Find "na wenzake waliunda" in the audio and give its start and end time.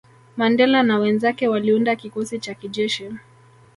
0.83-1.95